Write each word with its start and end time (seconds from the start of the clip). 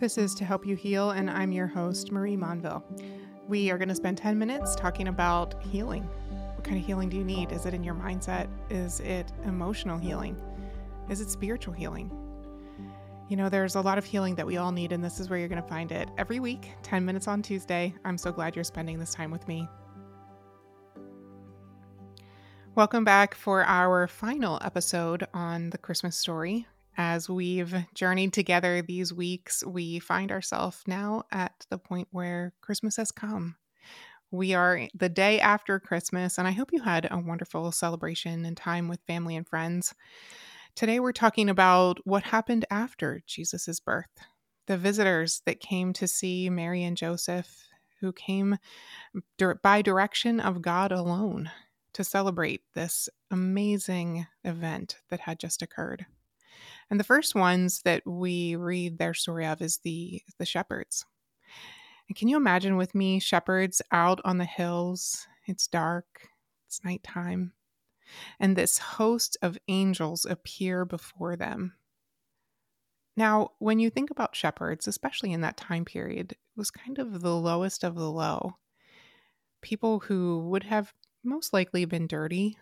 This 0.00 0.16
is 0.16 0.32
To 0.36 0.44
Help 0.44 0.64
You 0.64 0.76
Heal, 0.76 1.10
and 1.10 1.28
I'm 1.28 1.50
your 1.50 1.66
host, 1.66 2.12
Marie 2.12 2.36
Monville. 2.36 2.84
We 3.48 3.68
are 3.72 3.78
going 3.78 3.88
to 3.88 3.96
spend 3.96 4.16
10 4.16 4.38
minutes 4.38 4.76
talking 4.76 5.08
about 5.08 5.60
healing. 5.60 6.04
What 6.54 6.62
kind 6.62 6.78
of 6.78 6.86
healing 6.86 7.08
do 7.08 7.16
you 7.16 7.24
need? 7.24 7.50
Is 7.50 7.66
it 7.66 7.74
in 7.74 7.82
your 7.82 7.96
mindset? 7.96 8.46
Is 8.70 9.00
it 9.00 9.32
emotional 9.44 9.98
healing? 9.98 10.40
Is 11.10 11.20
it 11.20 11.28
spiritual 11.30 11.74
healing? 11.74 12.12
You 13.28 13.36
know, 13.36 13.48
there's 13.48 13.74
a 13.74 13.80
lot 13.80 13.98
of 13.98 14.04
healing 14.04 14.36
that 14.36 14.46
we 14.46 14.56
all 14.56 14.70
need, 14.70 14.92
and 14.92 15.02
this 15.02 15.18
is 15.18 15.28
where 15.28 15.36
you're 15.36 15.48
going 15.48 15.60
to 15.60 15.68
find 15.68 15.90
it 15.90 16.08
every 16.16 16.38
week, 16.38 16.70
10 16.84 17.04
minutes 17.04 17.26
on 17.26 17.42
Tuesday. 17.42 17.92
I'm 18.04 18.18
so 18.18 18.30
glad 18.30 18.54
you're 18.54 18.64
spending 18.64 19.00
this 19.00 19.12
time 19.12 19.32
with 19.32 19.48
me. 19.48 19.68
Welcome 22.76 23.02
back 23.02 23.34
for 23.34 23.64
our 23.64 24.06
final 24.06 24.60
episode 24.62 25.26
on 25.34 25.70
the 25.70 25.78
Christmas 25.78 26.16
story. 26.16 26.68
As 27.00 27.30
we've 27.30 27.72
journeyed 27.94 28.32
together 28.32 28.82
these 28.82 29.12
weeks, 29.12 29.64
we 29.64 30.00
find 30.00 30.32
ourselves 30.32 30.82
now 30.84 31.22
at 31.30 31.64
the 31.70 31.78
point 31.78 32.08
where 32.10 32.52
Christmas 32.60 32.96
has 32.96 33.12
come. 33.12 33.54
We 34.32 34.52
are 34.52 34.88
the 34.94 35.08
day 35.08 35.38
after 35.38 35.78
Christmas, 35.78 36.38
and 36.38 36.48
I 36.48 36.50
hope 36.50 36.72
you 36.72 36.82
had 36.82 37.06
a 37.08 37.16
wonderful 37.16 37.70
celebration 37.70 38.44
and 38.44 38.56
time 38.56 38.88
with 38.88 38.98
family 39.06 39.36
and 39.36 39.46
friends. 39.46 39.94
Today, 40.74 40.98
we're 40.98 41.12
talking 41.12 41.48
about 41.48 41.98
what 42.04 42.24
happened 42.24 42.64
after 42.68 43.22
Jesus' 43.28 43.78
birth, 43.78 44.10
the 44.66 44.76
visitors 44.76 45.40
that 45.46 45.60
came 45.60 45.92
to 45.92 46.08
see 46.08 46.50
Mary 46.50 46.82
and 46.82 46.96
Joseph, 46.96 47.68
who 48.00 48.12
came 48.12 48.58
by 49.62 49.82
direction 49.82 50.40
of 50.40 50.62
God 50.62 50.90
alone 50.90 51.48
to 51.92 52.02
celebrate 52.02 52.62
this 52.74 53.08
amazing 53.30 54.26
event 54.42 54.98
that 55.10 55.20
had 55.20 55.38
just 55.38 55.62
occurred. 55.62 56.04
And 56.90 56.98
the 56.98 57.04
first 57.04 57.34
ones 57.34 57.82
that 57.82 58.06
we 58.06 58.56
read 58.56 58.98
their 58.98 59.14
story 59.14 59.46
of 59.46 59.60
is 59.60 59.78
the 59.78 60.22
the 60.38 60.46
shepherds. 60.46 61.04
And 62.08 62.16
can 62.16 62.28
you 62.28 62.36
imagine 62.36 62.76
with 62.76 62.94
me 62.94 63.20
shepherds 63.20 63.82
out 63.92 64.20
on 64.24 64.38
the 64.38 64.44
hills? 64.44 65.26
It's 65.46 65.66
dark, 65.66 66.28
it's 66.66 66.82
nighttime, 66.84 67.52
and 68.40 68.56
this 68.56 68.78
host 68.78 69.36
of 69.42 69.58
angels 69.68 70.24
appear 70.24 70.84
before 70.84 71.36
them. 71.36 71.74
Now, 73.16 73.50
when 73.58 73.80
you 73.80 73.90
think 73.90 74.10
about 74.10 74.36
shepherds, 74.36 74.86
especially 74.86 75.32
in 75.32 75.40
that 75.40 75.56
time 75.56 75.84
period, 75.84 76.32
it 76.32 76.38
was 76.56 76.70
kind 76.70 76.98
of 76.98 77.20
the 77.20 77.34
lowest 77.34 77.82
of 77.82 77.96
the 77.96 78.10
low. 78.10 78.56
People 79.60 80.00
who 80.00 80.46
would 80.48 80.62
have 80.62 80.94
most 81.24 81.52
likely 81.52 81.84
been 81.84 82.06
dirty, 82.06 82.56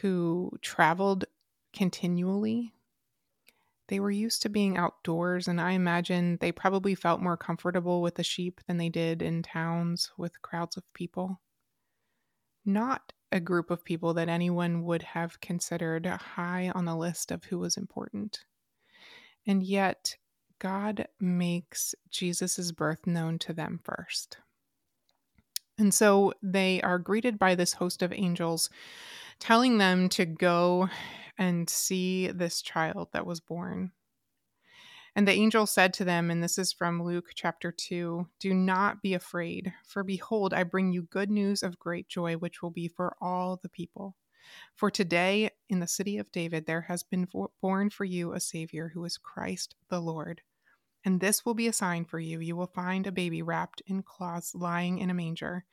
who 0.00 0.50
traveled 0.62 1.26
continually 1.72 2.74
they 3.88 4.00
were 4.00 4.10
used 4.10 4.42
to 4.42 4.48
being 4.48 4.76
outdoors, 4.76 5.48
and 5.48 5.60
I 5.60 5.72
imagine 5.72 6.38
they 6.40 6.52
probably 6.52 6.94
felt 6.94 7.20
more 7.20 7.36
comfortable 7.36 8.02
with 8.02 8.16
the 8.16 8.24
sheep 8.24 8.60
than 8.66 8.78
they 8.78 8.88
did 8.88 9.22
in 9.22 9.42
towns 9.42 10.10
with 10.18 10.42
crowds 10.42 10.76
of 10.76 10.82
people. 10.92 11.40
Not 12.64 13.12
a 13.30 13.40
group 13.40 13.70
of 13.70 13.84
people 13.84 14.14
that 14.14 14.28
anyone 14.28 14.84
would 14.84 15.02
have 15.02 15.40
considered 15.40 16.06
high 16.06 16.70
on 16.74 16.84
the 16.84 16.96
list 16.96 17.30
of 17.30 17.44
who 17.44 17.58
was 17.58 17.76
important. 17.76 18.44
And 19.46 19.62
yet, 19.62 20.16
God 20.58 21.06
makes 21.20 21.94
Jesus' 22.10 22.72
birth 22.72 23.06
known 23.06 23.38
to 23.40 23.52
them 23.52 23.80
first. 23.84 24.38
And 25.78 25.92
so 25.92 26.32
they 26.42 26.80
are 26.82 26.98
greeted 26.98 27.38
by 27.38 27.54
this 27.54 27.74
host 27.74 28.02
of 28.02 28.12
angels 28.12 28.70
telling 29.38 29.78
them 29.78 30.08
to 30.08 30.24
go 30.24 30.88
and 31.38 31.68
see 31.68 32.28
this 32.28 32.62
child 32.62 33.08
that 33.12 33.26
was 33.26 33.40
born. 33.40 33.92
And 35.14 35.26
the 35.26 35.32
angel 35.32 35.64
said 35.66 35.94
to 35.94 36.04
them, 36.04 36.30
and 36.30 36.42
this 36.42 36.58
is 36.58 36.74
from 36.74 37.02
Luke 37.02 37.30
chapter 37.34 37.72
2 37.72 38.28
Do 38.38 38.54
not 38.54 39.00
be 39.00 39.14
afraid, 39.14 39.72
for 39.82 40.04
behold, 40.04 40.52
I 40.52 40.62
bring 40.62 40.92
you 40.92 41.02
good 41.02 41.30
news 41.30 41.62
of 41.62 41.78
great 41.78 42.06
joy, 42.08 42.34
which 42.34 42.60
will 42.60 42.70
be 42.70 42.86
for 42.86 43.16
all 43.20 43.58
the 43.62 43.70
people. 43.70 44.14
For 44.74 44.90
today, 44.90 45.50
in 45.68 45.80
the 45.80 45.86
city 45.86 46.18
of 46.18 46.30
David, 46.32 46.66
there 46.66 46.82
has 46.82 47.02
been 47.02 47.26
born 47.62 47.90
for 47.90 48.04
you 48.04 48.32
a 48.32 48.40
Savior 48.40 48.90
who 48.92 49.04
is 49.04 49.16
Christ 49.16 49.74
the 49.88 50.00
Lord. 50.00 50.42
And 51.06 51.20
this 51.20 51.46
will 51.46 51.54
be 51.54 51.68
a 51.68 51.72
sign 51.72 52.04
for 52.04 52.18
you. 52.18 52.40
You 52.40 52.56
will 52.56 52.66
find 52.66 53.06
a 53.06 53.12
baby 53.12 53.40
wrapped 53.40 53.80
in 53.86 54.02
cloths 54.02 54.56
lying 54.56 54.98
in 54.98 55.08
a 55.08 55.14
manger. 55.14 55.64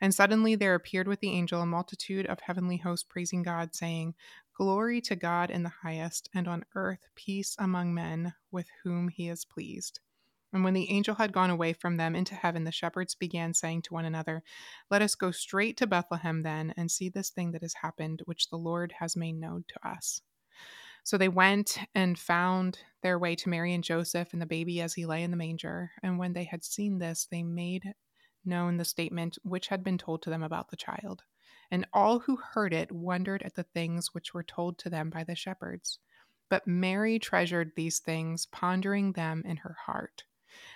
And 0.00 0.12
suddenly 0.12 0.56
there 0.56 0.74
appeared 0.74 1.06
with 1.06 1.20
the 1.20 1.30
angel 1.30 1.62
a 1.62 1.66
multitude 1.66 2.26
of 2.26 2.40
heavenly 2.40 2.78
hosts 2.78 3.06
praising 3.08 3.44
God, 3.44 3.72
saying, 3.72 4.14
Glory 4.52 5.00
to 5.02 5.14
God 5.14 5.48
in 5.48 5.62
the 5.62 5.72
highest, 5.84 6.28
and 6.34 6.48
on 6.48 6.64
earth 6.74 7.06
peace 7.14 7.54
among 7.56 7.94
men 7.94 8.34
with 8.50 8.66
whom 8.82 9.08
he 9.08 9.28
is 9.28 9.44
pleased. 9.44 10.00
And 10.52 10.64
when 10.64 10.74
the 10.74 10.90
angel 10.90 11.14
had 11.14 11.32
gone 11.32 11.50
away 11.50 11.72
from 11.72 11.96
them 11.96 12.16
into 12.16 12.34
heaven, 12.34 12.64
the 12.64 12.72
shepherds 12.72 13.14
began 13.14 13.54
saying 13.54 13.82
to 13.82 13.94
one 13.94 14.04
another, 14.04 14.42
Let 14.90 15.02
us 15.02 15.14
go 15.14 15.30
straight 15.30 15.76
to 15.76 15.86
Bethlehem 15.86 16.42
then, 16.42 16.74
and 16.76 16.90
see 16.90 17.08
this 17.08 17.30
thing 17.30 17.52
that 17.52 17.62
has 17.62 17.74
happened, 17.74 18.22
which 18.24 18.50
the 18.50 18.58
Lord 18.58 18.94
has 18.98 19.14
made 19.14 19.38
known 19.38 19.64
to 19.68 19.88
us. 19.88 20.20
So 21.04 21.16
they 21.16 21.28
went 21.28 21.78
and 21.94 22.18
found 22.18 22.78
their 23.02 23.18
way 23.18 23.34
to 23.36 23.48
Mary 23.48 23.74
and 23.74 23.84
Joseph 23.84 24.32
and 24.32 24.40
the 24.40 24.46
baby 24.46 24.80
as 24.80 24.94
he 24.94 25.06
lay 25.06 25.22
in 25.22 25.30
the 25.30 25.36
manger. 25.36 25.90
And 26.02 26.18
when 26.18 26.32
they 26.32 26.44
had 26.44 26.64
seen 26.64 26.98
this, 26.98 27.26
they 27.30 27.42
made 27.42 27.94
known 28.44 28.76
the 28.76 28.84
statement 28.84 29.38
which 29.42 29.68
had 29.68 29.82
been 29.84 29.98
told 29.98 30.22
to 30.22 30.30
them 30.30 30.42
about 30.42 30.70
the 30.70 30.76
child. 30.76 31.22
And 31.70 31.86
all 31.92 32.20
who 32.20 32.36
heard 32.36 32.72
it 32.72 32.90
wondered 32.90 33.42
at 33.42 33.54
the 33.54 33.62
things 33.62 34.12
which 34.12 34.34
were 34.34 34.42
told 34.42 34.78
to 34.78 34.90
them 34.90 35.10
by 35.10 35.24
the 35.24 35.34
shepherds. 35.34 35.98
But 36.48 36.66
Mary 36.66 37.18
treasured 37.18 37.72
these 37.76 38.00
things, 38.00 38.46
pondering 38.46 39.12
them 39.12 39.42
in 39.46 39.58
her 39.58 39.76
heart. 39.86 40.24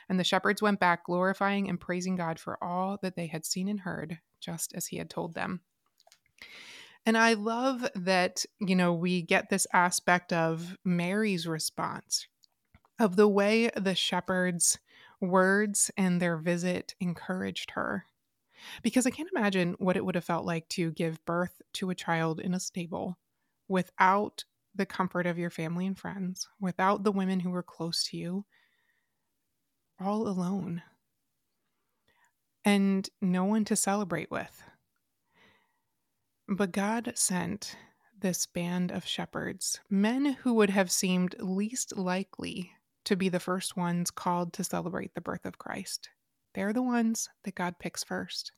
And 0.09 0.21
the 0.21 0.25
shepherds 0.25 0.63
went 0.63 0.79
back, 0.79 1.05
glorifying 1.05 1.69
and 1.69 1.81
praising 1.81 2.15
God 2.15 2.39
for 2.39 2.63
all 2.63 2.99
that 3.03 3.17
they 3.17 3.27
had 3.27 3.45
seen 3.45 3.69
and 3.69 3.81
heard, 3.81 4.19
just 4.41 4.73
as 4.75 4.87
he 4.87 4.99
had 4.99 5.11
told 5.11 5.35
them. 5.35 5.63
And 7.07 7.19
I 7.19 7.35
love 7.35 7.87
that, 7.95 8.45
you 8.61 8.75
know, 8.75 8.93
we 8.93 9.23
get 9.23 9.51
this 9.51 9.67
aspect 9.73 10.33
of 10.33 10.77
Mary's 10.85 11.47
response, 11.47 12.27
of 12.99 13.17
the 13.17 13.29
way 13.29 13.71
the 13.77 13.95
shepherds' 13.95 14.79
words 15.21 15.91
and 15.97 16.21
their 16.21 16.37
visit 16.37 16.95
encouraged 17.01 17.73
her. 17.73 18.07
Because 18.83 19.07
I 19.07 19.11
can't 19.11 19.29
imagine 19.35 19.77
what 19.79 19.97
it 19.97 20.05
would 20.05 20.15
have 20.15 20.25
felt 20.25 20.47
like 20.47 20.69
to 20.71 20.93
give 20.93 21.25
birth 21.27 21.61
to 21.75 21.91
a 21.91 21.95
child 21.95 22.41
in 22.41 22.55
a 22.55 22.61
stable 22.61 23.19
without 23.69 24.45
the 24.75 24.87
comfort 24.87 25.27
of 25.27 25.39
your 25.39 25.51
family 25.51 25.87
and 25.87 25.99
friends, 25.99 26.49
without 26.59 27.05
the 27.05 27.13
women 27.13 27.41
who 27.41 27.51
were 27.51 27.63
close 27.63 28.05
to 28.05 28.17
you, 28.17 28.47
all 30.01 30.27
alone, 30.27 30.83
and 32.65 33.11
no 33.21 33.45
one 33.45 33.65
to 33.67 33.77
celebrate 33.77 34.31
with. 34.31 34.63
But 36.49 36.73
God 36.73 37.13
sent 37.15 37.77
this 38.21 38.47
band 38.47 38.93
of 38.93 39.07
shepherds, 39.07 39.81
men 39.89 40.35
who 40.43 40.55
would 40.55 40.71
have 40.71 40.91
seemed 40.91 41.35
least 41.39 41.97
likely 41.97 42.73
to 43.05 43.17
be 43.17 43.29
the 43.29 43.41
first 43.41 43.77
ones 43.77 44.11
called 44.11 44.53
to 44.55 44.65
celebrate 44.65 45.15
the 45.15 45.21
birth 45.21 45.47
of 45.47 45.59
Christ. 45.59 46.11
They're 46.55 46.73
the 46.73 46.83
ones 46.83 47.29
that 47.45 47.55
God 47.55 47.79
picks 47.79 48.05
first. 48.05 48.53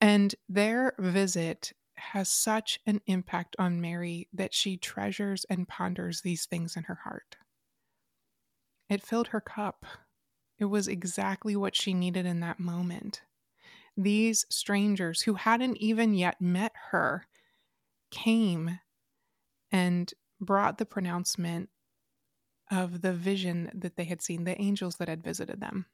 And 0.00 0.34
their 0.48 0.94
visit 0.98 1.72
has 1.94 2.28
such 2.28 2.80
an 2.86 3.00
impact 3.06 3.54
on 3.58 3.80
Mary 3.80 4.28
that 4.32 4.54
she 4.54 4.76
treasures 4.76 5.44
and 5.50 5.68
ponders 5.68 6.22
these 6.22 6.46
things 6.46 6.76
in 6.76 6.84
her 6.84 7.00
heart. 7.04 7.36
It 8.88 9.02
filled 9.02 9.28
her 9.28 9.40
cup. 9.40 9.84
It 10.58 10.64
was 10.66 10.88
exactly 10.88 11.54
what 11.56 11.76
she 11.76 11.94
needed 11.94 12.26
in 12.26 12.40
that 12.40 12.60
moment 12.60 13.22
these 13.96 14.44
strangers 14.48 15.22
who 15.22 15.34
hadn't 15.34 15.76
even 15.76 16.14
yet 16.14 16.40
met 16.40 16.72
her 16.90 17.26
came 18.10 18.78
and 19.70 20.12
brought 20.40 20.78
the 20.78 20.86
pronouncement 20.86 21.68
of 22.70 23.02
the 23.02 23.12
vision 23.12 23.70
that 23.74 23.96
they 23.96 24.04
had 24.04 24.22
seen, 24.22 24.44
the 24.44 24.60
angels 24.60 24.96
that 24.96 25.08
had 25.08 25.22
visited 25.22 25.60
them. 25.60 25.86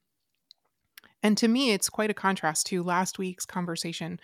And 1.22 1.36
to 1.38 1.48
me, 1.48 1.72
it's 1.72 1.88
quite 1.88 2.10
a 2.10 2.14
contrast 2.14 2.66
to 2.68 2.82
last 2.82 3.18
week's 3.18 3.44
conversation 3.44 4.20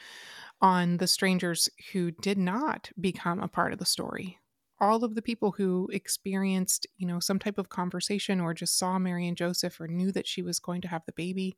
on 0.61 0.99
the 0.99 1.09
strangers 1.09 1.69
who 1.93 2.12
did 2.12 2.38
not 2.38 2.91
become 3.00 3.41
a 3.41 3.49
part 3.49 3.73
of 3.73 3.79
the 3.79 3.85
story. 3.85 4.38
All 4.81 5.05
of 5.05 5.15
the 5.15 5.23
people 5.23 5.53
who 5.53 5.88
experienced, 5.93 6.87
you 6.97 7.06
know, 7.06 7.20
some 7.20 7.38
type 7.38 7.59
of 7.59 7.69
conversation 7.69 8.41
or 8.41 8.55
just 8.55 8.79
saw 8.79 8.99
Mary 8.99 9.27
and 9.27 9.37
Joseph 9.37 9.81
or 9.81 9.88
knew 9.88 10.12
that 10.12 10.27
she 10.27 10.43
was 10.43 10.61
going 10.61 10.81
to 10.82 10.88
have 10.88 11.05
the 11.06 11.12
baby 11.12 11.56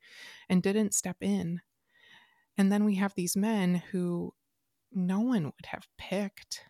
and 0.49 0.63
didn't 0.63 0.93
step 0.93 1.17
in 1.21 1.61
and 2.57 2.71
then 2.71 2.85
we 2.85 2.95
have 2.95 3.13
these 3.15 3.35
men 3.37 3.83
who 3.91 4.33
no 4.91 5.19
one 5.19 5.45
would 5.45 5.65
have 5.67 5.87
picked. 5.97 6.61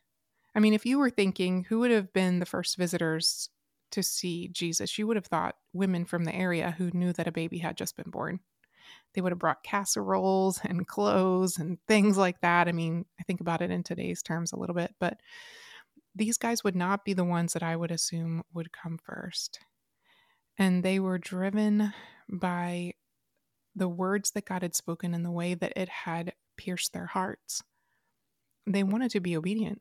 I 0.55 0.59
mean, 0.59 0.73
if 0.73 0.85
you 0.85 0.99
were 0.99 1.09
thinking 1.09 1.65
who 1.65 1.79
would 1.79 1.91
have 1.91 2.13
been 2.13 2.39
the 2.39 2.45
first 2.45 2.77
visitors 2.77 3.49
to 3.91 4.03
see 4.03 4.49
Jesus, 4.49 4.97
you 4.97 5.07
would 5.07 5.15
have 5.17 5.27
thought 5.27 5.55
women 5.73 6.05
from 6.05 6.25
the 6.25 6.35
area 6.35 6.71
who 6.77 6.91
knew 6.93 7.13
that 7.13 7.27
a 7.27 7.31
baby 7.31 7.59
had 7.59 7.77
just 7.77 7.95
been 7.95 8.09
born. 8.09 8.39
They 9.13 9.21
would 9.21 9.31
have 9.31 9.39
brought 9.39 9.63
casseroles 9.63 10.59
and 10.63 10.87
clothes 10.87 11.57
and 11.57 11.77
things 11.87 12.17
like 12.17 12.41
that. 12.41 12.67
I 12.67 12.71
mean, 12.71 13.05
I 13.19 13.23
think 13.23 13.41
about 13.41 13.61
it 13.61 13.71
in 13.71 13.83
today's 13.83 14.21
terms 14.23 14.51
a 14.51 14.57
little 14.59 14.75
bit, 14.75 14.95
but 14.99 15.19
these 16.15 16.37
guys 16.37 16.63
would 16.63 16.75
not 16.75 17.05
be 17.05 17.13
the 17.13 17.23
ones 17.23 17.53
that 17.53 17.63
I 17.63 17.75
would 17.75 17.91
assume 17.91 18.43
would 18.53 18.71
come 18.71 18.97
first. 18.97 19.59
and 20.57 20.83
they 20.83 20.99
were 20.99 21.17
driven 21.17 21.93
by 22.29 22.93
the 23.77 23.87
words 23.87 24.31
that 24.31 24.45
God 24.45 24.61
had 24.61 24.75
spoken 24.75 25.13
and 25.13 25.23
the 25.23 25.31
way 25.31 25.53
that 25.53 25.73
it 25.75 25.89
had 25.89 26.33
pierced 26.57 26.93
their 26.93 27.05
hearts. 27.05 27.63
They 28.65 28.83
wanted 28.83 29.11
to 29.11 29.19
be 29.19 29.37
obedient. 29.37 29.79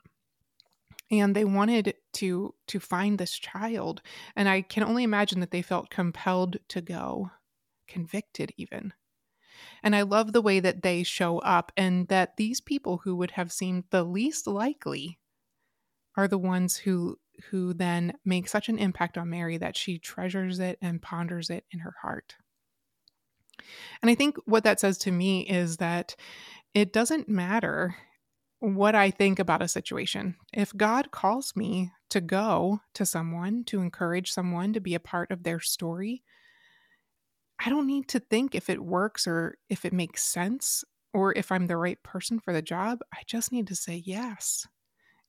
And 1.11 1.35
they 1.37 1.45
wanted 1.45 1.95
to 2.15 2.55
to 2.69 2.81
find 2.81 3.19
this 3.19 3.39
child. 3.39 4.03
And 4.35 4.49
i 4.49 4.61
can 4.61 4.83
only 4.83 5.05
imagine 5.05 5.41
that 5.41 5.51
they 5.51 5.63
felt 5.63 5.91
compelled 5.91 6.57
to 6.69 6.81
go 6.81 7.31
convicted 7.89 8.53
even. 8.57 8.93
And 9.83 9.95
i 9.95 10.03
love 10.03 10.33
the 10.33 10.43
way 10.43 10.61
that 10.61 10.83
they 10.83 11.03
show 11.03 11.39
up 11.39 11.73
and 11.77 12.09
that 12.09 12.37
these 12.37 12.61
people 12.61 12.99
who 13.05 13.17
would 13.17 13.33
have 13.33 13.53
seemed 13.53 13.85
the 13.91 14.05
least 14.05 14.47
likely 14.47 15.19
are 16.17 16.29
the 16.29 16.39
ones 16.39 16.77
who 16.77 17.19
who 17.51 17.75
then 17.75 18.15
make 18.25 18.49
such 18.49 18.69
an 18.69 18.79
impact 18.79 19.19
on 19.19 19.29
mary 19.29 19.59
that 19.59 19.77
she 19.77 19.99
treasures 19.99 20.59
it 20.59 20.79
and 20.81 21.03
ponders 21.03 21.51
it 21.51 21.65
in 21.71 21.81
her 21.81 21.95
heart 22.01 22.37
and 24.03 24.11
i 24.11 24.14
think 24.14 24.37
what 24.44 24.64
that 24.64 24.81
says 24.81 24.99
to 24.99 25.11
me 25.11 25.41
is 25.41 25.76
that 25.79 26.14
it 26.75 26.93
doesn't 26.93 27.29
matter 27.29 27.97
what 28.61 28.94
I 28.94 29.11
think 29.11 29.38
about 29.38 29.62
a 29.62 29.69
situation. 29.69 30.37
If 30.53 30.76
God 30.76 31.11
calls 31.11 31.55
me 31.55 31.93
to 32.11 32.20
go 32.20 32.81
to 32.94 33.06
someone, 33.06 33.64
to 33.64 33.81
encourage 33.81 34.31
someone 34.31 34.73
to 34.73 34.81
be 34.81 34.94
a 34.94 35.00
part 35.00 35.31
of 35.31 35.43
their 35.43 35.61
story, 35.61 36.23
I 37.64 37.70
don't 37.70 37.87
need 37.87 38.08
to 38.08 38.20
think 38.20 38.55
if 38.55 38.69
it 38.69 38.85
works 38.85 39.26
or 39.26 39.56
if 39.69 39.85
it 39.85 39.93
makes 39.93 40.23
sense 40.23 40.85
or 41.14 41.32
if 41.32 41.50
I'm 41.50 41.67
the 41.67 41.76
right 41.76 42.02
person 42.02 42.38
for 42.38 42.52
the 42.52 42.62
job. 42.62 42.99
I 43.12 43.23
just 43.26 43.52
need 43.52 43.67
to 43.69 43.75
say 43.75 44.02
yes 44.05 44.67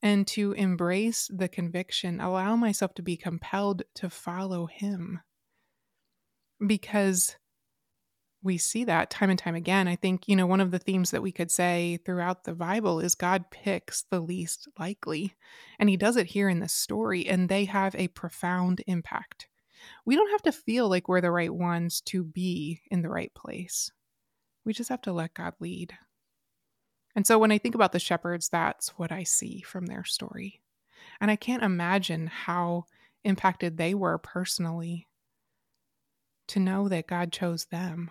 and 0.01 0.27
to 0.27 0.51
embrace 0.51 1.30
the 1.33 1.47
conviction, 1.47 2.19
allow 2.19 2.56
myself 2.56 2.94
to 2.95 3.01
be 3.01 3.18
compelled 3.18 3.83
to 3.95 4.09
follow 4.09 4.65
Him. 4.65 5.21
Because 6.65 7.38
we 8.47 8.57
see 8.57 8.85
that 8.85 9.11
time 9.11 9.29
and 9.29 9.38
time 9.38 9.53
again. 9.53 9.88
I 9.88 9.95
think, 9.95 10.27
you 10.27 10.35
know, 10.35 10.47
one 10.47 10.61
of 10.61 10.71
the 10.71 10.79
themes 10.79 11.11
that 11.11 11.21
we 11.21 11.31
could 11.31 11.51
say 11.51 11.99
throughout 12.03 12.45
the 12.45 12.55
Bible 12.55 12.99
is 12.99 13.13
God 13.13 13.51
picks 13.51 14.05
the 14.09 14.19
least 14.19 14.67
likely. 14.79 15.35
And 15.77 15.89
he 15.89 15.97
does 15.97 16.15
it 16.15 16.27
here 16.27 16.49
in 16.49 16.59
this 16.59 16.73
story, 16.73 17.27
and 17.27 17.47
they 17.49 17.65
have 17.65 17.94
a 17.94 18.07
profound 18.07 18.81
impact. 18.88 19.47
We 20.05 20.15
don't 20.15 20.31
have 20.31 20.41
to 20.44 20.51
feel 20.51 20.89
like 20.89 21.07
we're 21.07 21.21
the 21.21 21.29
right 21.29 21.53
ones 21.53 22.01
to 22.05 22.23
be 22.23 22.81
in 22.89 23.03
the 23.03 23.09
right 23.09 23.31
place. 23.35 23.91
We 24.65 24.73
just 24.73 24.89
have 24.89 25.01
to 25.03 25.13
let 25.13 25.35
God 25.35 25.53
lead. 25.59 25.94
And 27.15 27.27
so 27.27 27.38
when 27.38 27.51
I 27.51 27.57
think 27.57 27.75
about 27.75 27.91
the 27.91 27.99
shepherds, 27.99 28.49
that's 28.49 28.89
what 28.97 29.11
I 29.11 29.23
see 29.23 29.61
from 29.61 29.85
their 29.85 30.03
story. 30.03 30.61
And 31.19 31.29
I 31.29 31.35
can't 31.35 31.63
imagine 31.63 32.27
how 32.27 32.85
impacted 33.23 33.77
they 33.77 33.94
were 33.94 34.17
personally 34.17 35.07
to 36.47 36.59
know 36.59 36.88
that 36.88 37.07
God 37.07 37.31
chose 37.31 37.65
them. 37.65 38.09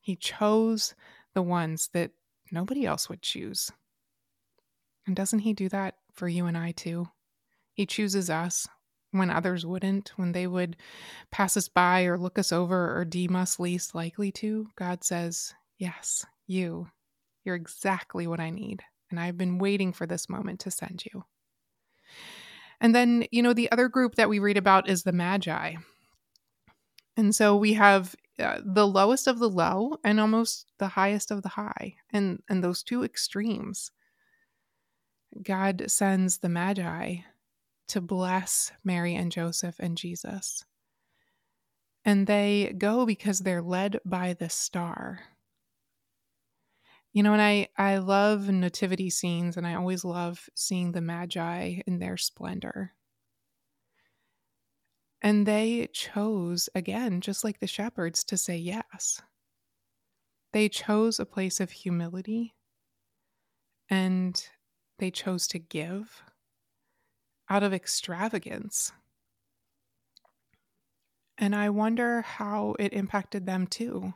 He 0.00 0.16
chose 0.16 0.94
the 1.34 1.42
ones 1.42 1.90
that 1.92 2.12
nobody 2.50 2.86
else 2.86 3.08
would 3.08 3.22
choose. 3.22 3.70
And 5.06 5.14
doesn't 5.14 5.40
He 5.40 5.52
do 5.52 5.68
that 5.68 5.96
for 6.12 6.28
you 6.28 6.46
and 6.46 6.56
I 6.56 6.72
too? 6.72 7.08
He 7.72 7.86
chooses 7.86 8.30
us 8.30 8.66
when 9.12 9.30
others 9.30 9.66
wouldn't, 9.66 10.12
when 10.16 10.32
they 10.32 10.46
would 10.46 10.76
pass 11.30 11.56
us 11.56 11.68
by 11.68 12.04
or 12.04 12.18
look 12.18 12.38
us 12.38 12.52
over 12.52 12.96
or 12.96 13.04
deem 13.04 13.34
us 13.34 13.58
least 13.58 13.94
likely 13.94 14.30
to. 14.32 14.68
God 14.76 15.04
says, 15.04 15.54
Yes, 15.78 16.26
you. 16.46 16.88
You're 17.44 17.54
exactly 17.54 18.26
what 18.26 18.40
I 18.40 18.50
need. 18.50 18.82
And 19.10 19.18
I've 19.18 19.38
been 19.38 19.58
waiting 19.58 19.92
for 19.92 20.06
this 20.06 20.28
moment 20.28 20.60
to 20.60 20.70
send 20.70 21.04
you. 21.12 21.24
And 22.80 22.94
then, 22.94 23.24
you 23.30 23.42
know, 23.42 23.52
the 23.52 23.70
other 23.72 23.88
group 23.88 24.14
that 24.16 24.28
we 24.28 24.38
read 24.38 24.56
about 24.56 24.88
is 24.88 25.02
the 25.02 25.12
Magi. 25.12 25.74
And 27.16 27.34
so 27.34 27.56
we 27.56 27.74
have 27.74 28.14
uh, 28.38 28.60
the 28.64 28.86
lowest 28.86 29.26
of 29.26 29.38
the 29.38 29.48
low 29.48 29.98
and 30.04 30.20
almost 30.20 30.66
the 30.78 30.88
highest 30.88 31.30
of 31.30 31.42
the 31.42 31.50
high 31.50 31.94
and 32.10 32.42
and 32.48 32.62
those 32.62 32.82
two 32.82 33.04
extremes. 33.04 33.90
God 35.42 35.84
sends 35.88 36.38
the 36.38 36.48
magi 36.48 37.16
to 37.88 38.00
bless 38.00 38.72
mary 38.84 39.14
and 39.14 39.32
joseph 39.32 39.76
and 39.78 39.96
jesus. 39.96 40.64
And 42.04 42.26
they 42.26 42.74
go 42.78 43.04
because 43.04 43.40
they're 43.40 43.62
led 43.62 44.00
by 44.04 44.32
the 44.32 44.48
star. 44.48 45.20
You 47.12 47.22
know 47.22 47.32
and 47.32 47.42
i 47.42 47.68
i 47.76 47.98
love 47.98 48.48
nativity 48.48 49.10
scenes 49.10 49.56
and 49.56 49.66
i 49.66 49.74
always 49.74 50.04
love 50.04 50.48
seeing 50.54 50.92
the 50.92 51.00
magi 51.00 51.80
in 51.86 51.98
their 51.98 52.16
splendor 52.16 52.92
and 55.22 55.46
they 55.46 55.88
chose, 55.92 56.68
again, 56.74 57.20
just 57.20 57.44
like 57.44 57.60
the 57.60 57.66
shepherds, 57.66 58.24
to 58.24 58.36
say 58.36 58.56
yes. 58.56 59.20
They 60.52 60.68
chose 60.68 61.20
a 61.20 61.26
place 61.26 61.60
of 61.60 61.70
humility 61.70 62.54
and 63.88 64.42
they 64.98 65.10
chose 65.10 65.46
to 65.48 65.58
give 65.58 66.22
out 67.48 67.62
of 67.62 67.72
extravagance. 67.72 68.92
And 71.38 71.54
I 71.54 71.70
wonder 71.70 72.22
how 72.22 72.76
it 72.78 72.92
impacted 72.92 73.46
them 73.46 73.66
too, 73.66 74.14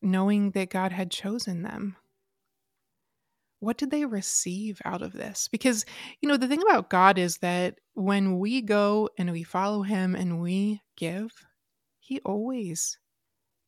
knowing 0.00 0.50
that 0.52 0.70
God 0.70 0.92
had 0.92 1.10
chosen 1.10 1.62
them 1.62 1.96
what 3.66 3.78
did 3.78 3.90
they 3.90 4.04
receive 4.04 4.80
out 4.84 5.02
of 5.02 5.12
this? 5.12 5.48
Because, 5.48 5.84
you 6.20 6.28
know, 6.28 6.36
the 6.36 6.46
thing 6.46 6.62
about 6.62 6.88
God 6.88 7.18
is 7.18 7.38
that 7.38 7.80
when 7.94 8.38
we 8.38 8.62
go 8.62 9.10
and 9.18 9.32
we 9.32 9.42
follow 9.42 9.82
Him 9.82 10.14
and 10.14 10.40
we 10.40 10.82
give, 10.96 11.32
He 11.98 12.20
always 12.20 12.96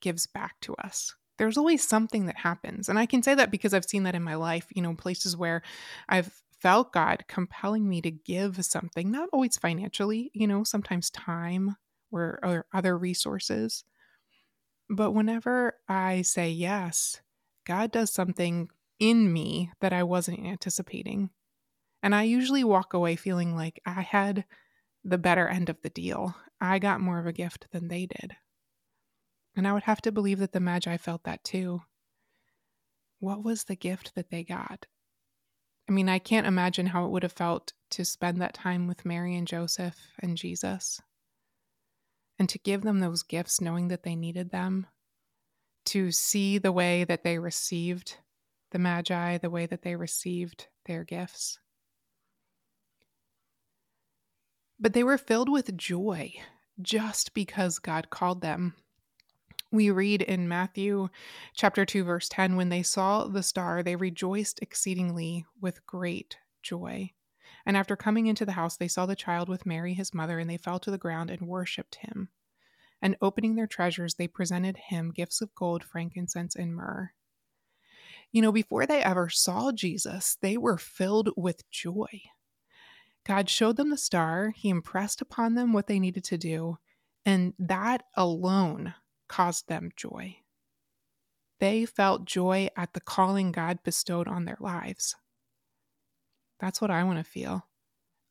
gives 0.00 0.24
back 0.28 0.54
to 0.60 0.76
us. 0.76 1.16
There's 1.36 1.58
always 1.58 1.86
something 1.86 2.26
that 2.26 2.36
happens. 2.36 2.88
And 2.88 2.96
I 2.96 3.06
can 3.06 3.24
say 3.24 3.34
that 3.34 3.50
because 3.50 3.74
I've 3.74 3.88
seen 3.88 4.04
that 4.04 4.14
in 4.14 4.22
my 4.22 4.36
life, 4.36 4.66
you 4.70 4.82
know, 4.82 4.94
places 4.94 5.36
where 5.36 5.62
I've 6.08 6.30
felt 6.60 6.92
God 6.92 7.24
compelling 7.26 7.88
me 7.88 8.00
to 8.02 8.12
give 8.12 8.64
something, 8.64 9.10
not 9.10 9.28
always 9.32 9.56
financially, 9.56 10.30
you 10.32 10.46
know, 10.46 10.62
sometimes 10.62 11.10
time 11.10 11.74
or, 12.12 12.38
or 12.44 12.66
other 12.72 12.96
resources. 12.96 13.82
But 14.88 15.10
whenever 15.10 15.74
I 15.88 16.22
say 16.22 16.50
yes, 16.50 17.20
God 17.66 17.90
does 17.90 18.12
something 18.12 18.68
in 18.98 19.32
me 19.32 19.70
that 19.80 19.92
I 19.92 20.02
wasn't 20.02 20.44
anticipating. 20.44 21.30
And 22.02 22.14
I 22.14 22.22
usually 22.22 22.64
walk 22.64 22.94
away 22.94 23.16
feeling 23.16 23.56
like 23.56 23.80
I 23.84 24.02
had 24.02 24.44
the 25.04 25.18
better 25.18 25.48
end 25.48 25.68
of 25.68 25.80
the 25.82 25.90
deal. 25.90 26.34
I 26.60 26.78
got 26.78 27.00
more 27.00 27.18
of 27.18 27.26
a 27.26 27.32
gift 27.32 27.68
than 27.72 27.88
they 27.88 28.06
did. 28.06 28.36
And 29.56 29.66
I 29.66 29.72
would 29.72 29.84
have 29.84 30.00
to 30.02 30.12
believe 30.12 30.38
that 30.38 30.52
the 30.52 30.60
Magi 30.60 30.96
felt 30.96 31.24
that 31.24 31.42
too. 31.42 31.82
What 33.20 33.42
was 33.42 33.64
the 33.64 33.76
gift 33.76 34.14
that 34.14 34.30
they 34.30 34.44
got? 34.44 34.86
I 35.88 35.92
mean, 35.92 36.08
I 36.08 36.18
can't 36.18 36.46
imagine 36.46 36.86
how 36.86 37.06
it 37.06 37.10
would 37.10 37.22
have 37.22 37.32
felt 37.32 37.72
to 37.90 38.04
spend 38.04 38.40
that 38.40 38.54
time 38.54 38.86
with 38.86 39.04
Mary 39.04 39.34
and 39.34 39.46
Joseph 39.46 39.96
and 40.20 40.36
Jesus 40.36 41.00
and 42.38 42.48
to 42.48 42.58
give 42.58 42.82
them 42.82 43.00
those 43.00 43.22
gifts 43.22 43.60
knowing 43.60 43.88
that 43.88 44.04
they 44.04 44.14
needed 44.14 44.50
them, 44.50 44.86
to 45.86 46.12
see 46.12 46.58
the 46.58 46.70
way 46.70 47.04
that 47.04 47.24
they 47.24 47.38
received 47.38 48.18
the 48.70 48.78
Magi, 48.78 49.38
the 49.38 49.50
way 49.50 49.66
that 49.66 49.82
they 49.82 49.96
received 49.96 50.68
their 50.86 51.04
gifts. 51.04 51.58
But 54.80 54.92
they 54.92 55.02
were 55.02 55.18
filled 55.18 55.48
with 55.48 55.76
joy 55.76 56.34
just 56.80 57.34
because 57.34 57.78
God 57.78 58.10
called 58.10 58.40
them. 58.40 58.74
We 59.70 59.90
read 59.90 60.22
in 60.22 60.48
Matthew 60.48 61.08
chapter 61.52 61.84
2 61.84 62.04
verse 62.04 62.28
10 62.28 62.56
when 62.56 62.68
they 62.68 62.82
saw 62.82 63.24
the 63.26 63.42
star 63.42 63.82
they 63.82 63.96
rejoiced 63.96 64.60
exceedingly 64.62 65.44
with 65.60 65.84
great 65.84 66.38
joy. 66.62 67.12
And 67.66 67.76
after 67.76 67.96
coming 67.96 68.26
into 68.26 68.46
the 68.46 68.52
house 68.52 68.76
they 68.76 68.88
saw 68.88 69.04
the 69.04 69.16
child 69.16 69.48
with 69.48 69.66
Mary 69.66 69.94
his 69.94 70.14
mother 70.14 70.38
and 70.38 70.48
they 70.48 70.56
fell 70.56 70.78
to 70.80 70.90
the 70.90 70.96
ground 70.96 71.30
and 71.30 71.48
worshipped 71.48 71.96
him. 71.96 72.30
And 73.02 73.16
opening 73.20 73.56
their 73.56 73.66
treasures 73.66 74.14
they 74.14 74.28
presented 74.28 74.76
him 74.76 75.12
gifts 75.12 75.42
of 75.42 75.54
gold, 75.54 75.84
frankincense 75.84 76.56
and 76.56 76.74
myrrh. 76.74 77.12
You 78.32 78.42
know, 78.42 78.52
before 78.52 78.86
they 78.86 79.02
ever 79.02 79.28
saw 79.28 79.72
Jesus, 79.72 80.36
they 80.40 80.56
were 80.56 80.76
filled 80.76 81.30
with 81.36 81.68
joy. 81.70 82.22
God 83.26 83.48
showed 83.48 83.76
them 83.76 83.90
the 83.90 83.98
star, 83.98 84.52
He 84.56 84.68
impressed 84.68 85.20
upon 85.20 85.54
them 85.54 85.72
what 85.72 85.86
they 85.86 85.98
needed 85.98 86.24
to 86.24 86.38
do, 86.38 86.78
and 87.24 87.54
that 87.58 88.04
alone 88.16 88.94
caused 89.28 89.68
them 89.68 89.90
joy. 89.96 90.36
They 91.60 91.84
felt 91.84 92.24
joy 92.24 92.68
at 92.76 92.92
the 92.92 93.00
calling 93.00 93.52
God 93.52 93.80
bestowed 93.82 94.28
on 94.28 94.44
their 94.44 94.58
lives. 94.60 95.16
That's 96.60 96.80
what 96.80 96.90
I 96.90 97.04
want 97.04 97.18
to 97.18 97.24
feel. 97.24 97.66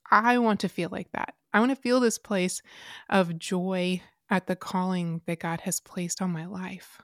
I 0.10 0.38
want 0.38 0.62
to 0.62 0.70
feel 0.70 0.90
like 0.92 1.12
that. 1.12 1.36
I 1.54 1.60
want 1.60 1.72
to 1.72 1.82
feel 1.82 2.00
this 2.00 2.18
place 2.18 2.62
of 3.10 3.38
joy 3.38 4.02
at 4.30 4.48
the 4.48 4.56
calling 4.56 5.22
that 5.26 5.40
God 5.40 5.62
has 5.62 5.80
placed 5.80 6.22
on 6.22 6.32
my 6.32 6.46
life 6.46 7.02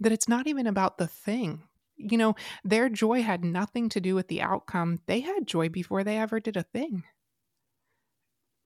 that 0.00 0.12
it's 0.12 0.28
not 0.28 0.46
even 0.46 0.66
about 0.66 0.98
the 0.98 1.06
thing. 1.06 1.62
You 1.96 2.18
know, 2.18 2.34
their 2.64 2.88
joy 2.88 3.22
had 3.22 3.44
nothing 3.44 3.88
to 3.90 4.00
do 4.00 4.14
with 4.14 4.28
the 4.28 4.42
outcome. 4.42 4.98
They 5.06 5.20
had 5.20 5.46
joy 5.46 5.68
before 5.68 6.02
they 6.02 6.18
ever 6.18 6.40
did 6.40 6.56
a 6.56 6.64
thing. 6.64 7.04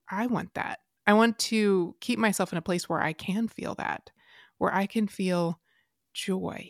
I 0.09 0.25
want 0.25 0.55
that. 0.55 0.79
I 1.05 1.13
want 1.13 1.37
to 1.39 1.95
keep 2.01 2.19
myself 2.19 2.51
in 2.51 2.57
a 2.57 2.63
place 2.63 2.89
where 2.89 3.01
I 3.01 3.13
can 3.13 3.47
feel 3.47 3.75
that, 3.75 4.09
where 4.57 4.73
I 4.73 4.85
can 4.85 5.07
feel 5.07 5.59
joy 6.13 6.69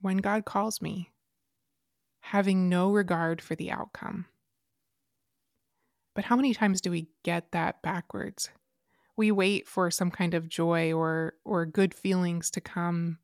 when 0.00 0.18
God 0.18 0.44
calls 0.44 0.82
me, 0.82 1.10
having 2.20 2.68
no 2.68 2.90
regard 2.92 3.40
for 3.40 3.54
the 3.54 3.70
outcome. 3.70 4.26
But 6.14 6.24
how 6.24 6.36
many 6.36 6.52
times 6.52 6.80
do 6.80 6.90
we 6.90 7.08
get 7.22 7.52
that 7.52 7.82
backwards? 7.82 8.50
We 9.16 9.30
wait 9.30 9.66
for 9.66 9.90
some 9.90 10.10
kind 10.10 10.34
of 10.34 10.48
joy 10.48 10.92
or 10.92 11.34
or 11.44 11.66
good 11.66 11.94
feelings 11.94 12.50
to 12.52 12.60
come 12.60 13.18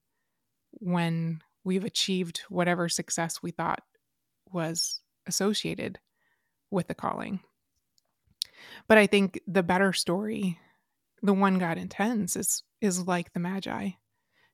when 0.80 1.40
we've 1.64 1.84
achieved 1.84 2.42
whatever 2.48 2.88
success 2.88 3.42
we 3.42 3.50
thought 3.50 3.82
was 4.50 5.00
associated 5.26 5.98
with 6.70 6.88
the 6.88 6.94
calling. 6.94 7.40
But 8.86 8.98
I 8.98 9.06
think 9.06 9.40
the 9.46 9.62
better 9.62 9.92
story, 9.92 10.58
the 11.22 11.34
one 11.34 11.58
God 11.58 11.78
intends, 11.78 12.36
is 12.36 12.62
is 12.80 13.06
like 13.06 13.32
the 13.32 13.40
Magi, 13.40 13.90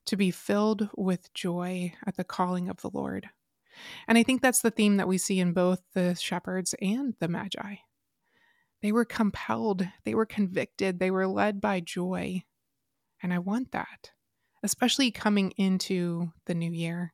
to 0.05 0.17
be 0.17 0.31
filled 0.31 0.89
with 0.97 1.33
joy 1.33 1.93
at 2.05 2.17
the 2.17 2.23
calling 2.23 2.69
of 2.69 2.81
the 2.81 2.89
Lord. 2.89 3.29
And 4.07 4.17
I 4.17 4.23
think 4.23 4.41
that's 4.41 4.61
the 4.61 4.71
theme 4.71 4.97
that 4.97 5.07
we 5.07 5.17
see 5.17 5.39
in 5.39 5.53
both 5.53 5.81
the 5.93 6.15
shepherds 6.15 6.73
and 6.81 7.13
the 7.19 7.27
Magi. 7.27 7.75
They 8.81 8.91
were 8.91 9.05
compelled, 9.05 9.87
they 10.03 10.15
were 10.15 10.25
convicted, 10.25 10.99
they 10.99 11.11
were 11.11 11.27
led 11.27 11.61
by 11.61 11.79
joy. 11.79 12.43
And 13.21 13.33
I 13.33 13.39
want 13.39 13.71
that, 13.71 14.11
especially 14.65 15.11
coming 15.11 15.51
into 15.51 16.31
the 16.47 16.55
new 16.55 16.71
year. 16.71 17.13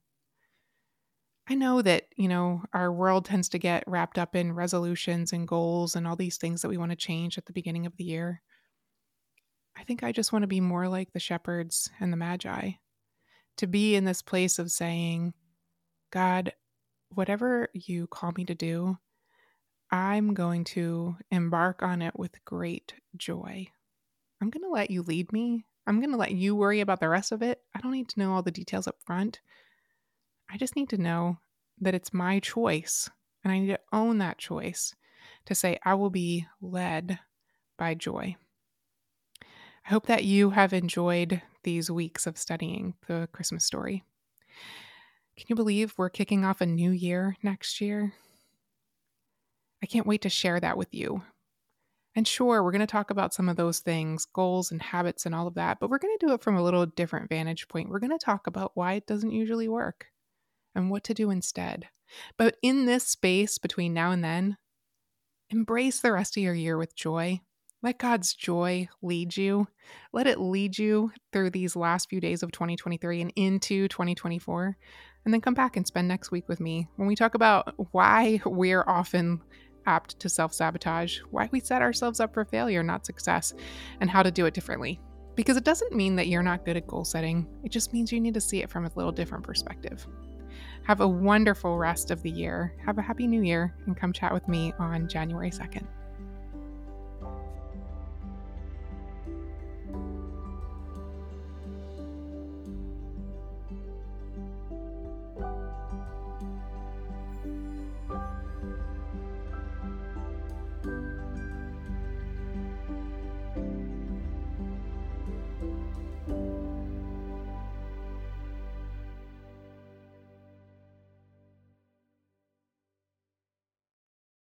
I 1.49 1.55
know 1.55 1.81
that, 1.81 2.05
you 2.15 2.29
know, 2.29 2.63
our 2.73 2.93
world 2.93 3.25
tends 3.25 3.49
to 3.49 3.59
get 3.59 3.83
wrapped 3.85 4.17
up 4.17 4.37
in 4.37 4.53
resolutions 4.53 5.33
and 5.33 5.45
goals 5.45 5.95
and 5.95 6.07
all 6.07 6.15
these 6.15 6.37
things 6.37 6.61
that 6.61 6.69
we 6.69 6.77
want 6.77 6.91
to 6.91 6.95
change 6.95 7.37
at 7.37 7.45
the 7.45 7.53
beginning 7.53 7.85
of 7.85 7.97
the 7.97 8.05
year. 8.05 8.41
I 9.77 9.83
think 9.83 10.01
I 10.01 10.13
just 10.13 10.31
want 10.31 10.43
to 10.43 10.47
be 10.47 10.61
more 10.61 10.87
like 10.87 11.11
the 11.11 11.19
shepherds 11.19 11.89
and 11.99 12.13
the 12.13 12.17
magi, 12.17 12.71
to 13.57 13.67
be 13.67 13.95
in 13.95 14.05
this 14.05 14.21
place 14.21 14.57
of 14.57 14.71
saying, 14.71 15.33
God, 16.09 16.53
whatever 17.09 17.67
you 17.73 18.07
call 18.07 18.31
me 18.37 18.45
to 18.45 18.55
do, 18.55 18.97
I'm 19.91 20.33
going 20.33 20.63
to 20.65 21.17
embark 21.31 21.83
on 21.83 22.01
it 22.01 22.17
with 22.17 22.45
great 22.45 22.93
joy. 23.17 23.67
I'm 24.41 24.49
going 24.49 24.63
to 24.63 24.69
let 24.69 24.89
you 24.89 25.01
lead 25.01 25.33
me. 25.33 25.65
I'm 25.91 25.99
going 25.99 26.11
to 26.11 26.17
let 26.17 26.31
you 26.31 26.55
worry 26.55 26.79
about 26.79 27.01
the 27.01 27.09
rest 27.09 27.33
of 27.33 27.41
it. 27.41 27.59
I 27.75 27.81
don't 27.81 27.91
need 27.91 28.07
to 28.07 28.19
know 28.21 28.31
all 28.31 28.41
the 28.41 28.49
details 28.49 28.87
up 28.87 28.95
front. 29.05 29.41
I 30.49 30.55
just 30.55 30.77
need 30.77 30.87
to 30.91 30.97
know 30.97 31.39
that 31.81 31.93
it's 31.93 32.13
my 32.13 32.39
choice 32.39 33.09
and 33.43 33.51
I 33.51 33.59
need 33.59 33.67
to 33.67 33.79
own 33.91 34.19
that 34.19 34.37
choice 34.37 34.95
to 35.47 35.53
say, 35.53 35.79
I 35.83 35.95
will 35.95 36.09
be 36.09 36.47
led 36.61 37.19
by 37.77 37.95
joy. 37.95 38.37
I 39.43 39.89
hope 39.89 40.07
that 40.07 40.23
you 40.23 40.51
have 40.51 40.71
enjoyed 40.71 41.41
these 41.63 41.91
weeks 41.91 42.25
of 42.25 42.37
studying 42.37 42.93
the 43.09 43.27
Christmas 43.33 43.65
story. 43.65 44.05
Can 45.35 45.47
you 45.49 45.55
believe 45.57 45.93
we're 45.97 46.09
kicking 46.09 46.45
off 46.45 46.61
a 46.61 46.65
new 46.65 46.91
year 46.91 47.35
next 47.43 47.81
year? 47.81 48.13
I 49.83 49.87
can't 49.87 50.07
wait 50.07 50.21
to 50.21 50.29
share 50.29 50.61
that 50.61 50.77
with 50.77 50.93
you. 50.93 51.23
And 52.15 52.27
sure, 52.27 52.61
we're 52.61 52.71
going 52.71 52.81
to 52.81 52.87
talk 52.87 53.09
about 53.09 53.33
some 53.33 53.47
of 53.47 53.55
those 53.55 53.79
things, 53.79 54.25
goals 54.25 54.71
and 54.71 54.81
habits 54.81 55.25
and 55.25 55.33
all 55.33 55.47
of 55.47 55.53
that, 55.55 55.79
but 55.79 55.89
we're 55.89 55.97
going 55.97 56.15
to 56.19 56.25
do 56.25 56.33
it 56.33 56.43
from 56.43 56.57
a 56.57 56.63
little 56.63 56.85
different 56.85 57.29
vantage 57.29 57.67
point. 57.69 57.89
We're 57.89 57.99
going 57.99 58.17
to 58.17 58.23
talk 58.23 58.47
about 58.47 58.71
why 58.73 58.93
it 58.93 59.07
doesn't 59.07 59.31
usually 59.31 59.69
work 59.69 60.07
and 60.75 60.89
what 60.89 61.05
to 61.05 61.13
do 61.13 61.29
instead. 61.31 61.87
But 62.37 62.57
in 62.61 62.85
this 62.85 63.07
space 63.07 63.57
between 63.57 63.93
now 63.93 64.11
and 64.11 64.23
then, 64.23 64.57
embrace 65.49 66.01
the 66.01 66.11
rest 66.11 66.35
of 66.35 66.43
your 66.43 66.53
year 66.53 66.77
with 66.77 66.95
joy. 66.95 67.39
Let 67.83 67.97
God's 67.97 68.33
joy 68.33 68.89
lead 69.01 69.35
you. 69.37 69.67
Let 70.13 70.27
it 70.27 70.39
lead 70.39 70.77
you 70.77 71.11
through 71.31 71.49
these 71.49 71.75
last 71.75 72.09
few 72.09 72.19
days 72.19 72.43
of 72.43 72.51
2023 72.51 73.21
and 73.21 73.33
into 73.35 73.87
2024. 73.87 74.77
And 75.23 75.33
then 75.33 75.41
come 75.41 75.53
back 75.53 75.77
and 75.77 75.87
spend 75.87 76.07
next 76.07 76.31
week 76.31 76.47
with 76.47 76.59
me 76.59 76.87
when 76.97 77.07
we 77.07 77.15
talk 77.15 77.35
about 77.35 77.73
why 77.91 78.41
we're 78.45 78.83
often 78.85 79.41
apt 79.85 80.19
to 80.19 80.29
self 80.29 80.53
sabotage, 80.53 81.19
why 81.31 81.49
we 81.51 81.59
set 81.59 81.81
ourselves 81.81 82.19
up 82.19 82.33
for 82.33 82.45
failure, 82.45 82.83
not 82.83 83.05
success, 83.05 83.53
and 83.99 84.09
how 84.09 84.23
to 84.23 84.31
do 84.31 84.45
it 84.45 84.53
differently. 84.53 84.99
Because 85.35 85.57
it 85.57 85.63
doesn't 85.63 85.95
mean 85.95 86.15
that 86.17 86.27
you're 86.27 86.43
not 86.43 86.65
good 86.65 86.77
at 86.77 86.87
goal 86.87 87.05
setting, 87.05 87.47
it 87.63 87.71
just 87.71 87.93
means 87.93 88.11
you 88.11 88.19
need 88.19 88.33
to 88.33 88.41
see 88.41 88.61
it 88.61 88.69
from 88.69 88.85
a 88.85 88.91
little 88.95 89.11
different 89.11 89.43
perspective. 89.43 90.05
Have 90.83 91.01
a 91.01 91.07
wonderful 91.07 91.77
rest 91.77 92.11
of 92.11 92.21
the 92.21 92.31
year. 92.31 92.73
Have 92.85 92.97
a 92.97 93.01
happy 93.01 93.27
new 93.27 93.41
year 93.41 93.75
and 93.85 93.95
come 93.95 94.11
chat 94.11 94.33
with 94.33 94.47
me 94.47 94.73
on 94.79 95.07
January 95.07 95.51
2nd. 95.51 95.87